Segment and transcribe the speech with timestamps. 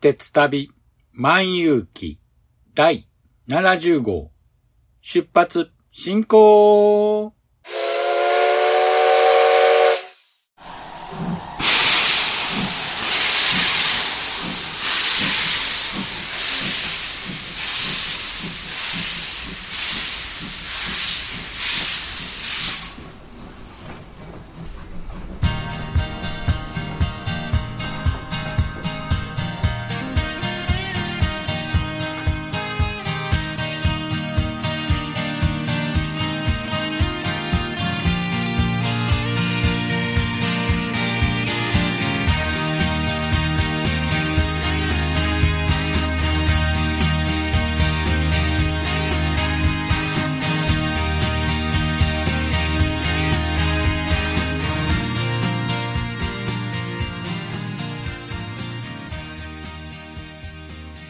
[0.00, 0.70] 鉄旅
[1.12, 2.18] 万有記
[2.74, 3.06] 第
[3.46, 4.30] 70号。
[5.02, 7.34] 出発進行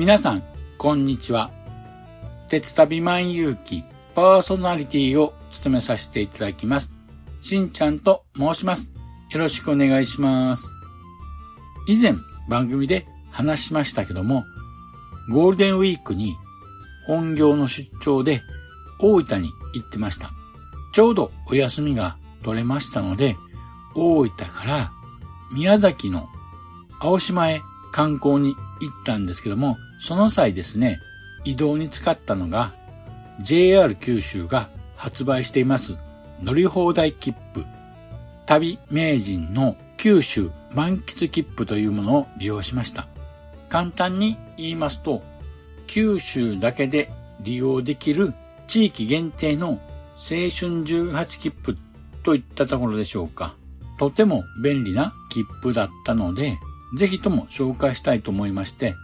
[0.00, 0.42] 皆さん、
[0.78, 1.50] こんにちは。
[2.48, 3.84] 鉄旅万有記
[4.14, 6.94] パーソナリティを務めさせていただきます。
[7.42, 8.94] しんちゃんと申します。
[9.30, 10.72] よろしくお願いします。
[11.86, 12.14] 以前
[12.48, 14.46] 番組で話しましたけども、
[15.28, 16.34] ゴールデンウィークに
[17.06, 18.40] 本業の出張で
[19.00, 20.30] 大分に行ってました。
[20.94, 23.36] ちょうどお休みが取れましたので、
[23.94, 24.92] 大分から
[25.52, 26.30] 宮崎の
[27.00, 27.60] 青島へ
[27.92, 31.00] 観光に行ったんですけども、その際ですね、
[31.44, 32.72] 移動に使ったのが
[33.42, 35.96] JR 九州が発売しています
[36.42, 37.64] 乗り放題切符、
[38.46, 43.06] 旅名人の九州満喫切符というものを利用しました。
[43.68, 45.22] 簡単に言いますと、
[45.86, 48.32] 九州だけで利用できる
[48.66, 49.76] 地域限定の青
[50.16, 51.76] 春18切符
[52.22, 53.54] といったところでしょうか。
[53.98, 56.58] とても便利な切符だったので、
[56.96, 58.96] ぜひとも紹介したいと思いまして、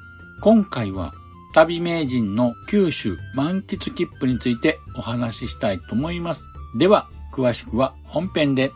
[0.43, 1.15] 今回は
[1.55, 6.45] 旅名人の九州満喫切符についてお話ししたいと思います。
[6.77, 8.71] では、詳しくは本編で。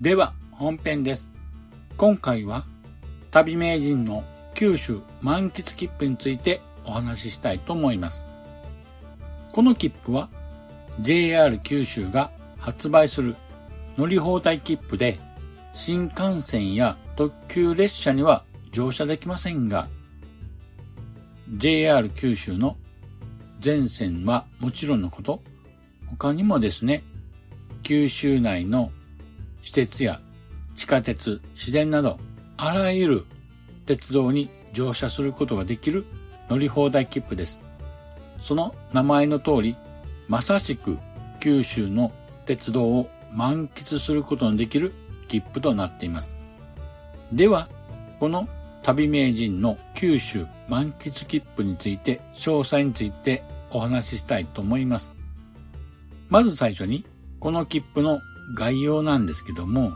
[0.00, 1.32] では、本編です。
[1.96, 2.66] 今回は
[3.30, 8.26] 旅名人の九州満喫切符についてお話ししたいと思います。
[9.52, 10.28] この切符は
[11.00, 13.36] JR 九州が発売する
[13.96, 15.18] 乗り放題切符で
[15.72, 19.88] 新幹線や特急列車には乗車できませんが
[21.50, 22.76] JR 九州の
[23.60, 25.42] 全線はもちろんのこと
[26.08, 27.02] 他にもですね
[27.82, 28.90] 九州内の
[29.62, 30.20] 私鉄や
[30.76, 32.18] 地下鉄、市電など
[32.56, 33.24] あらゆる
[33.86, 36.04] 鉄道に乗車することができる
[36.48, 37.58] 乗り放題切符です。
[38.40, 39.76] その名前の通り、
[40.28, 40.98] まさしく
[41.40, 42.12] 九州の
[42.46, 44.92] 鉄道を満喫することのできる
[45.28, 46.34] 切符となっています。
[47.32, 47.68] では、
[48.18, 48.48] この
[48.82, 55.14] 旅名人の九州満喫切符について、詳細についてお話ししたいと思います。
[56.28, 57.04] まず最初に、
[57.40, 58.20] この切符の
[58.56, 59.92] 概要なんですけども、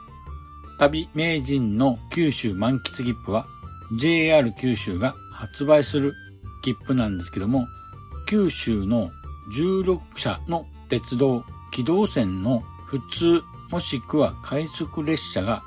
[0.78, 3.46] 旅名人の九州満喫切符は
[3.98, 6.14] JR 九州が発売する
[6.62, 7.66] 切符なんですけども、
[8.26, 9.10] 九州の
[9.50, 15.62] 16社の鉄道、機動線の普通もしくは快速列車が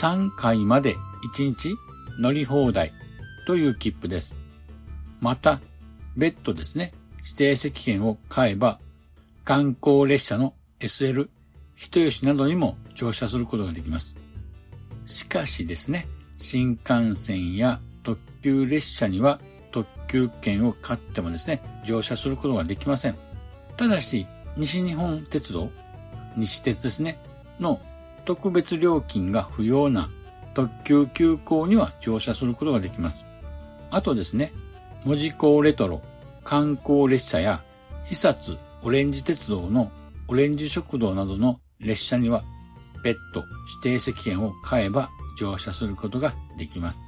[0.00, 0.96] 3回まで
[1.34, 1.74] 1日
[2.18, 2.92] 乗り放題
[3.46, 4.34] という切符です。
[5.20, 5.60] また、
[6.16, 6.92] 別途ですね、
[7.24, 8.78] 指定席券を買えば、
[9.44, 11.28] 観光列車の SL、
[11.74, 14.16] 人吉などにも乗車することができます。
[15.06, 16.06] しかしですね、
[16.38, 19.40] 新幹線や特急列車には
[19.72, 23.25] 特急券を買ってもですね、乗車することができません。
[23.76, 24.26] ただし、
[24.56, 25.70] 西日本鉄道、
[26.36, 27.18] 西鉄ですね、
[27.60, 27.80] の
[28.24, 30.10] 特別料金が不要な
[30.54, 33.26] 特急急行には乗車することができます。
[33.90, 34.52] あとですね、
[35.04, 36.02] 文字工レトロ、
[36.42, 37.62] 観光列車や、
[38.08, 39.90] 久津オレンジ鉄道の
[40.28, 42.44] オレンジ食堂などの列車には
[43.02, 43.44] 別途
[43.82, 46.98] 指定席券を買えば乗車することができます。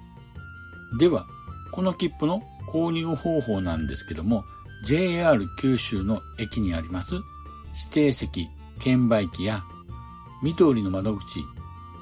[0.99, 1.27] では、
[1.73, 4.45] この切符の購入方法なんですけども、
[4.85, 7.25] JR 九州の駅にあります指
[7.93, 8.49] 定席
[8.79, 9.63] 券売機や
[10.43, 11.45] 緑の窓口、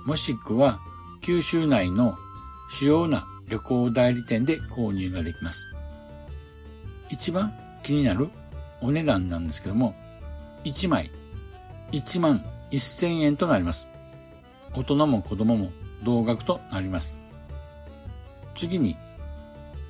[0.05, 0.79] もしくは
[1.23, 2.17] 九州内の
[2.69, 5.65] 主要な旅行代理店で購入ができます。
[7.09, 7.53] 一番
[7.83, 8.29] 気になる
[8.83, 9.95] お値段なんですけども、
[10.65, 11.11] 1枚
[11.93, 13.87] 1万1000円となります。
[14.75, 15.73] 大人も子供も
[16.05, 17.19] 同額となります。
[18.55, 18.97] 次に、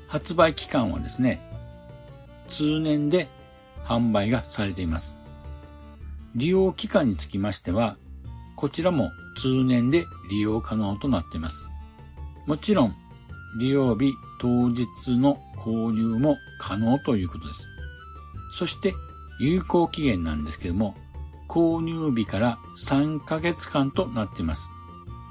[0.07, 1.41] 発売期間はですね、
[2.47, 3.29] 通年で
[3.85, 5.15] 販売がされています。
[6.35, 7.97] 利用期間につきましては、
[8.57, 11.65] こちらも通年で利用可能となっています。
[12.47, 12.97] もちろん、
[13.59, 14.87] 利用日当日
[15.19, 17.69] の購入も可能ということです。
[18.53, 18.95] そして、
[19.39, 20.95] 有効期限なんですけども、
[21.49, 24.69] 購入日から3ヶ月間となっています。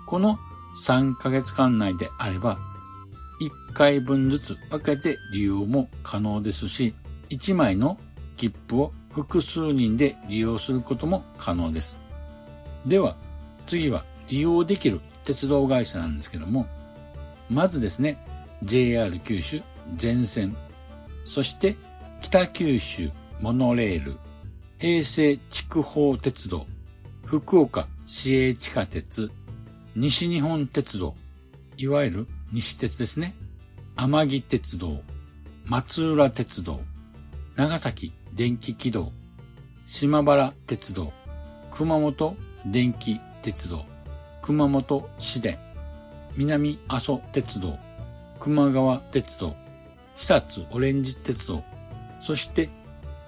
[0.08, 0.40] この
[0.84, 2.60] 3ヶ月間内であれば、
[3.42, 6.94] 1回分ずつ分けて利用も可能ですし、
[7.30, 7.98] 1枚の
[8.38, 11.98] 切符を複数人で利用することも可能です。
[12.86, 13.16] では、
[13.66, 16.68] 次は利用できる鉄道会社なんですけども、
[17.50, 18.18] まずですね、
[18.64, 19.62] JR 九州
[19.96, 20.56] 全線、
[21.26, 21.76] そして
[22.22, 24.18] 北九州モノレール、
[24.80, 26.66] 平成筑豊鉄道、
[27.26, 29.32] 福岡市営地下鉄、
[29.96, 31.16] 西日本鉄道、
[31.78, 33.36] いわゆる西鉄ですね。
[33.96, 35.02] 天城鉄道、
[35.66, 36.82] 松浦鉄道、
[37.56, 39.14] 長崎電気軌道、
[39.88, 41.14] 島原鉄道、
[41.72, 42.36] 熊本
[42.66, 43.86] 電気鉄道、
[44.42, 45.58] 熊本市電、
[46.36, 47.78] 南阿蘇鉄道、
[48.42, 49.56] 熊川鉄道、
[50.18, 51.64] 久津オレンジ鉄道、
[52.20, 52.68] そして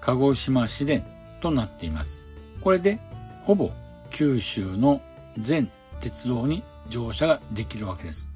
[0.01, 1.05] 鹿児島市電
[1.39, 2.21] となっています。
[2.59, 2.99] これで
[3.43, 3.71] ほぼ
[4.09, 5.01] 九州の
[5.37, 5.71] 全
[6.01, 8.27] 鉄道に乗車ができるわけです。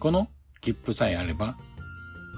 [0.00, 0.28] この
[0.60, 1.56] 切符さえあれば、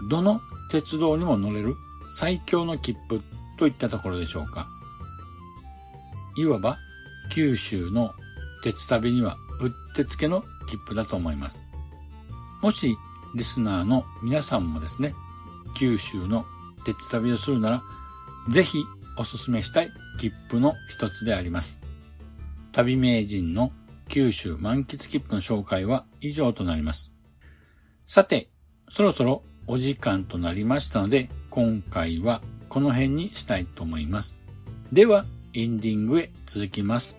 [0.09, 0.41] どの
[0.71, 1.75] 鉄道にも乗れる
[2.15, 3.23] 最強の切符
[3.57, 4.69] といったところでしょうか。
[6.37, 6.79] いわば
[7.31, 8.13] 九州の
[8.63, 11.65] 鉄旅にはうってつけの切符だと思います。
[12.63, 12.97] もし
[13.35, 15.15] リスナーの皆さんもですね、
[15.77, 16.45] 九州の
[16.85, 17.83] 鉄旅をするなら、
[18.49, 18.85] ぜひ
[19.17, 21.81] おすすめしたい切符の一つであります。
[22.73, 23.73] 旅名人の
[24.09, 27.13] 九州満喫切符の紹介は以上となります。
[28.07, 28.51] さて、
[28.89, 34.37] そろそろお時間となりましたので、今回はこの辺にしたいと思います。
[34.93, 37.19] では、エンディングへ続きます。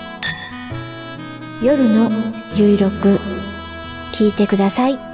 [1.61, 2.09] 夜の
[2.55, 3.19] ゆいろく
[4.11, 5.10] 聞いてください。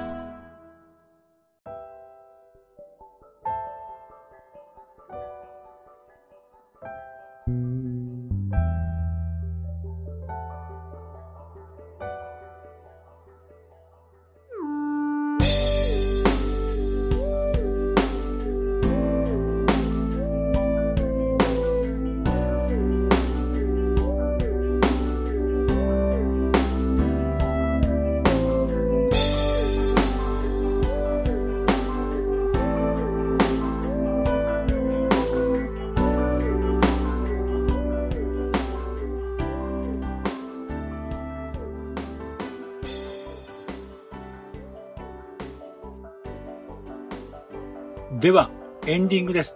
[48.28, 48.52] では、
[48.86, 49.56] エンディングです。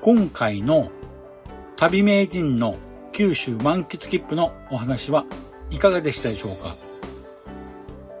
[0.00, 0.92] 今回の
[1.74, 2.76] 旅名人の
[3.10, 5.24] 九州満喫切符のお話は
[5.70, 6.76] いかがでしたでしょうか？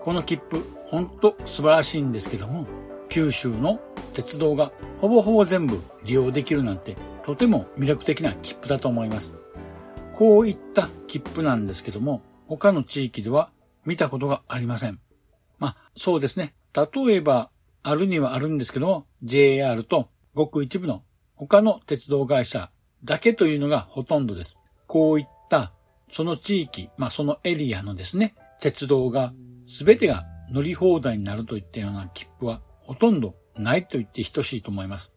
[0.00, 2.66] この切符、ほんと素晴らしいんですけども、
[3.08, 3.78] 九州の
[4.12, 9.36] 鉄道がほぼほぼ全部利用できるなんてとても魅力的な切符だと思います。
[10.14, 13.50] こういった切符なんですけども、他の地域では
[13.84, 14.98] 見たことがありません。
[15.60, 16.54] まあ、そうですね。
[16.74, 17.50] 例えば、
[17.82, 21.02] あるにはあるんですけども、JR とごく一部の
[21.34, 22.70] 他の鉄道会社
[23.04, 24.56] だけというのがほとんどです。
[24.86, 25.72] こういった
[26.10, 29.32] その地域、まあそのエリアのですね、鉄道が
[29.66, 35.14] 全てが乗り放題になるといったような切符はほとんどないと言って等しいと思います。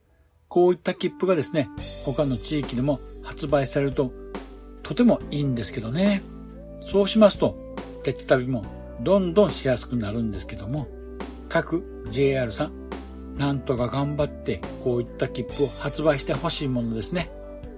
[0.47, 1.69] こういった切符がですね、
[2.05, 4.13] 他の地域でも発売されると
[4.83, 6.21] とてもいいんですけどね。
[6.81, 7.57] そうしますと、
[8.03, 8.63] 鉄旅も
[9.01, 10.87] どんどんしやすくなるんですけども、
[11.53, 12.71] 各 JR さん、
[13.37, 17.29] なんとか頑張ってこういった切符を発売してほしいものですね。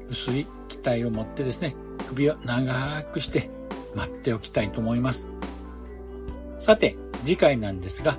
[0.07, 1.75] 薄い期待を持ってですね、
[2.07, 3.49] 首を長くして
[3.93, 5.27] 待っておきたいと思います。
[6.57, 8.17] さて、次回なんですが、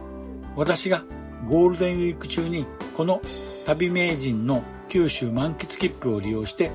[0.57, 1.05] 私が
[1.47, 3.23] ゴールデンウィーク中にこの
[3.65, 6.71] 旅名人の九州満喫切符を利用して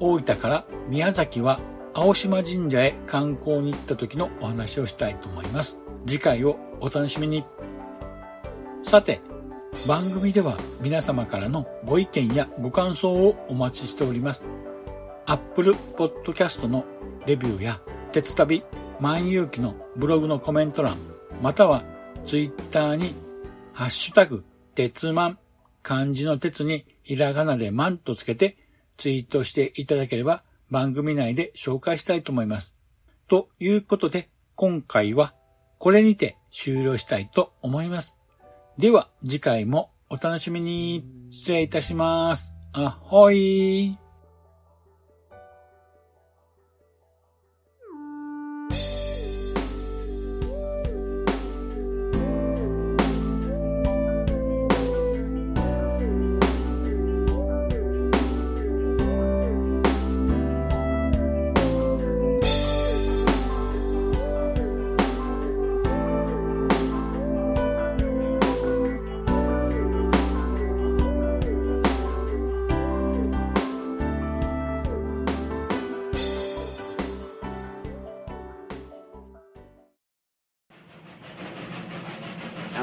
[0.00, 1.60] 大分から宮崎は
[1.94, 5.78] 青島神社へ観光に行った時のお話をしたいと思います。
[6.04, 7.44] 次回をお楽しみに。
[8.84, 9.22] さて、
[9.88, 14.44] 番組では皆様からのご意見やご感想をお待ちしております。
[15.26, 16.84] Apple Podcast の
[17.26, 17.80] レビューや
[18.12, 18.62] 鉄旅
[19.00, 20.96] 万有機のブログのコメント欄、
[21.42, 21.82] または
[22.26, 23.14] Twitter に
[23.72, 25.38] ハッシュタグ鉄マン
[25.82, 28.58] 漢字の鉄にひらがなでマンとつけて
[28.98, 32.74] ツイートしていただければ番組内で紹介したいと思います。
[33.28, 35.34] ということで今回は
[35.78, 38.16] これにて終了したいと思います。
[38.76, 41.04] では次回もお楽しみに。
[41.30, 42.54] 失礼いたします。
[42.72, 43.96] あほい。